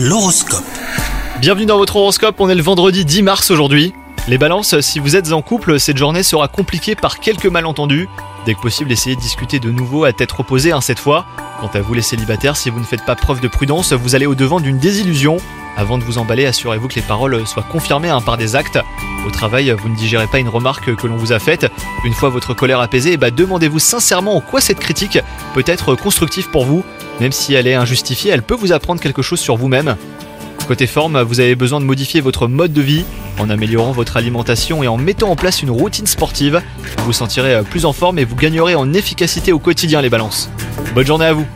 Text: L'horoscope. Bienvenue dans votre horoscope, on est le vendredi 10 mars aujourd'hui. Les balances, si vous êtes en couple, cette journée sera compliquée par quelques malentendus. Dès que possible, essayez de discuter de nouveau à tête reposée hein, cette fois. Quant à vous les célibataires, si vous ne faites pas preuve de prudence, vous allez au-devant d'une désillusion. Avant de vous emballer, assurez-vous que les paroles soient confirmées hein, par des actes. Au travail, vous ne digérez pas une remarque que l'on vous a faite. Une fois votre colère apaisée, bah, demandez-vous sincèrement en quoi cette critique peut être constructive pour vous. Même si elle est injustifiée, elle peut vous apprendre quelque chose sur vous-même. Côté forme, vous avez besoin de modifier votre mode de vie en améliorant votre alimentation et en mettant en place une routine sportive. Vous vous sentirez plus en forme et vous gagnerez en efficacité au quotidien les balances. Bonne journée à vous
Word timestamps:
L'horoscope. 0.00 0.62
Bienvenue 1.40 1.66
dans 1.66 1.76
votre 1.76 1.96
horoscope, 1.96 2.36
on 2.38 2.48
est 2.48 2.54
le 2.54 2.62
vendredi 2.62 3.04
10 3.04 3.22
mars 3.22 3.50
aujourd'hui. 3.50 3.92
Les 4.28 4.38
balances, 4.38 4.78
si 4.78 5.00
vous 5.00 5.16
êtes 5.16 5.32
en 5.32 5.42
couple, 5.42 5.80
cette 5.80 5.96
journée 5.96 6.22
sera 6.22 6.46
compliquée 6.46 6.94
par 6.94 7.18
quelques 7.18 7.46
malentendus. 7.46 8.08
Dès 8.46 8.54
que 8.54 8.60
possible, 8.60 8.92
essayez 8.92 9.16
de 9.16 9.20
discuter 9.20 9.58
de 9.58 9.72
nouveau 9.72 10.04
à 10.04 10.12
tête 10.12 10.30
reposée 10.30 10.70
hein, 10.70 10.80
cette 10.80 11.00
fois. 11.00 11.26
Quant 11.60 11.70
à 11.74 11.80
vous 11.80 11.94
les 11.94 12.02
célibataires, 12.02 12.56
si 12.56 12.70
vous 12.70 12.78
ne 12.78 12.84
faites 12.84 13.04
pas 13.04 13.16
preuve 13.16 13.40
de 13.40 13.48
prudence, 13.48 13.92
vous 13.92 14.14
allez 14.14 14.26
au-devant 14.26 14.60
d'une 14.60 14.78
désillusion. 14.78 15.38
Avant 15.76 15.98
de 15.98 16.04
vous 16.04 16.18
emballer, 16.18 16.46
assurez-vous 16.46 16.86
que 16.86 16.94
les 16.94 17.02
paroles 17.02 17.44
soient 17.44 17.64
confirmées 17.64 18.10
hein, 18.10 18.20
par 18.20 18.36
des 18.36 18.54
actes. 18.54 18.78
Au 19.26 19.30
travail, 19.30 19.74
vous 19.78 19.88
ne 19.88 19.96
digérez 19.96 20.26
pas 20.26 20.38
une 20.38 20.48
remarque 20.48 20.94
que 20.94 21.06
l'on 21.06 21.16
vous 21.16 21.32
a 21.32 21.38
faite. 21.38 21.70
Une 22.04 22.12
fois 22.12 22.28
votre 22.28 22.54
colère 22.54 22.80
apaisée, 22.80 23.16
bah, 23.16 23.30
demandez-vous 23.30 23.78
sincèrement 23.78 24.36
en 24.36 24.40
quoi 24.40 24.60
cette 24.60 24.78
critique 24.78 25.18
peut 25.54 25.64
être 25.66 25.94
constructive 25.94 26.50
pour 26.50 26.64
vous. 26.64 26.84
Même 27.20 27.32
si 27.32 27.54
elle 27.54 27.66
est 27.66 27.74
injustifiée, 27.74 28.30
elle 28.30 28.42
peut 28.42 28.54
vous 28.54 28.72
apprendre 28.72 29.00
quelque 29.00 29.22
chose 29.22 29.40
sur 29.40 29.56
vous-même. 29.56 29.96
Côté 30.66 30.86
forme, 30.86 31.20
vous 31.22 31.40
avez 31.40 31.54
besoin 31.54 31.80
de 31.80 31.86
modifier 31.86 32.20
votre 32.20 32.46
mode 32.46 32.72
de 32.72 32.82
vie 32.82 33.04
en 33.38 33.48
améliorant 33.48 33.92
votre 33.92 34.16
alimentation 34.16 34.82
et 34.82 34.88
en 34.88 34.96
mettant 34.96 35.30
en 35.30 35.36
place 35.36 35.62
une 35.62 35.70
routine 35.70 36.06
sportive. 36.06 36.60
Vous 36.98 37.04
vous 37.06 37.12
sentirez 37.12 37.62
plus 37.62 37.86
en 37.86 37.92
forme 37.92 38.18
et 38.18 38.24
vous 38.24 38.36
gagnerez 38.36 38.74
en 38.74 38.92
efficacité 38.92 39.52
au 39.52 39.58
quotidien 39.58 40.02
les 40.02 40.10
balances. 40.10 40.50
Bonne 40.94 41.06
journée 41.06 41.26
à 41.26 41.32
vous 41.32 41.46